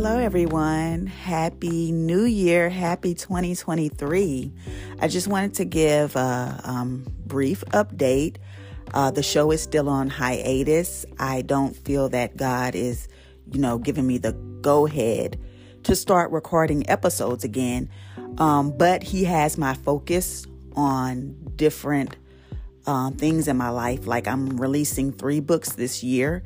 Hello, 0.00 0.16
everyone. 0.16 1.06
Happy 1.06 1.90
New 1.90 2.22
Year. 2.22 2.70
Happy 2.70 3.14
2023. 3.14 4.52
I 5.00 5.08
just 5.08 5.26
wanted 5.26 5.54
to 5.54 5.64
give 5.64 6.14
a 6.14 6.60
um, 6.62 7.04
brief 7.26 7.64
update. 7.72 8.36
Uh, 8.94 9.10
the 9.10 9.24
show 9.24 9.50
is 9.50 9.60
still 9.60 9.88
on 9.88 10.08
hiatus. 10.08 11.04
I 11.18 11.42
don't 11.42 11.74
feel 11.74 12.08
that 12.10 12.36
God 12.36 12.76
is, 12.76 13.08
you 13.50 13.58
know, 13.58 13.76
giving 13.76 14.06
me 14.06 14.18
the 14.18 14.34
go 14.60 14.86
ahead 14.86 15.36
to 15.82 15.96
start 15.96 16.30
recording 16.30 16.88
episodes 16.88 17.42
again. 17.42 17.90
Um, 18.38 18.78
but 18.78 19.02
He 19.02 19.24
has 19.24 19.58
my 19.58 19.74
focus 19.74 20.46
on 20.76 21.34
different 21.56 22.14
uh, 22.86 23.10
things 23.10 23.48
in 23.48 23.56
my 23.56 23.70
life. 23.70 24.06
Like 24.06 24.28
I'm 24.28 24.60
releasing 24.60 25.10
three 25.10 25.40
books 25.40 25.72
this 25.72 26.04
year, 26.04 26.44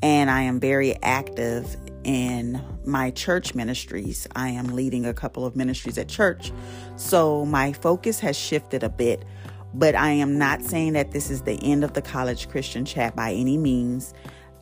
and 0.00 0.30
I 0.30 0.40
am 0.40 0.60
very 0.60 0.96
active 1.02 1.76
in 2.06 2.62
my 2.84 3.10
church 3.10 3.54
ministries. 3.54 4.28
I 4.36 4.50
am 4.50 4.68
leading 4.68 5.04
a 5.04 5.12
couple 5.12 5.44
of 5.44 5.56
ministries 5.56 5.98
at 5.98 6.08
church. 6.08 6.52
So 6.94 7.44
my 7.44 7.72
focus 7.72 8.20
has 8.20 8.38
shifted 8.38 8.84
a 8.84 8.88
bit, 8.88 9.24
but 9.74 9.96
I 9.96 10.10
am 10.10 10.38
not 10.38 10.62
saying 10.62 10.92
that 10.92 11.10
this 11.10 11.30
is 11.30 11.42
the 11.42 11.58
end 11.62 11.82
of 11.82 11.94
the 11.94 12.02
college 12.02 12.48
Christian 12.48 12.84
chat 12.84 13.16
by 13.16 13.32
any 13.32 13.58
means. 13.58 14.14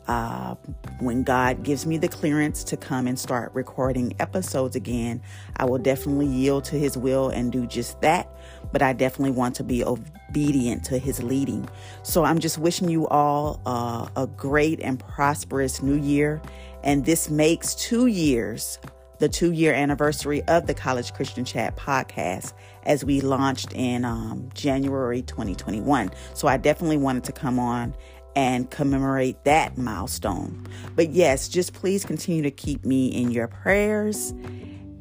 Uh, 0.07 0.55
when 0.99 1.23
God 1.23 1.63
gives 1.63 1.85
me 1.85 1.97
the 1.97 2.07
clearance 2.07 2.63
to 2.65 2.77
come 2.77 3.07
and 3.07 3.17
start 3.17 3.51
recording 3.53 4.13
episodes 4.19 4.75
again, 4.75 5.21
I 5.57 5.65
will 5.65 5.79
definitely 5.79 6.27
yield 6.27 6.65
to 6.65 6.77
His 6.77 6.97
will 6.97 7.29
and 7.29 7.51
do 7.51 7.65
just 7.65 7.99
that. 8.01 8.29
But 8.71 8.81
I 8.81 8.93
definitely 8.93 9.31
want 9.31 9.55
to 9.55 9.63
be 9.63 9.83
obedient 9.83 10.83
to 10.85 10.97
His 10.99 11.23
leading. 11.23 11.67
So 12.03 12.23
I'm 12.23 12.39
just 12.39 12.57
wishing 12.57 12.89
you 12.89 13.07
all 13.07 13.59
uh, 13.65 14.07
a 14.15 14.27
great 14.27 14.79
and 14.79 14.99
prosperous 14.99 15.81
new 15.81 15.95
year. 15.95 16.41
And 16.83 17.03
this 17.03 17.29
makes 17.31 17.73
two 17.73 18.05
years, 18.05 18.77
the 19.17 19.27
two 19.27 19.53
year 19.53 19.73
anniversary 19.73 20.43
of 20.43 20.67
the 20.67 20.75
College 20.75 21.13
Christian 21.13 21.45
Chat 21.45 21.75
podcast 21.75 22.53
as 22.83 23.03
we 23.03 23.21
launched 23.21 23.73
in 23.73 24.05
um, 24.05 24.49
January 24.53 25.23
2021. 25.23 26.11
So 26.35 26.47
I 26.47 26.57
definitely 26.57 26.97
wanted 26.97 27.23
to 27.23 27.31
come 27.31 27.57
on 27.57 27.95
and 28.35 28.69
commemorate 28.69 29.43
that 29.45 29.77
milestone. 29.77 30.65
But 30.95 31.11
yes, 31.11 31.47
just 31.47 31.73
please 31.73 32.05
continue 32.05 32.43
to 32.43 32.51
keep 32.51 32.85
me 32.85 33.07
in 33.07 33.31
your 33.31 33.47
prayers. 33.47 34.33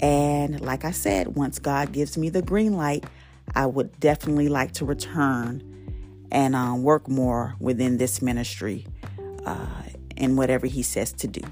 And 0.01 0.61
like 0.61 0.85
I 0.85 0.91
said, 0.93 1.35
once 1.35 1.59
God 1.59 1.93
gives 1.93 2.17
me 2.17 2.29
the 2.29 2.43
green 2.43 2.77
light, 2.77 3.05
I 3.55 3.67
would 3.67 3.99
definitely 4.01 4.49
like 4.49 4.73
to 4.73 4.85
return 4.85 5.63
and 6.31 6.55
uh, 6.55 6.75
work 6.77 7.09
more 7.09 7.55
within 7.61 7.99
this 7.99 8.23
ministry 8.23 8.87
uh, 9.45 9.83
and 10.17 10.37
whatever 10.37 10.67
He 10.67 10.83
says 10.83 11.13
to 11.15 11.27
do. 11.27 11.43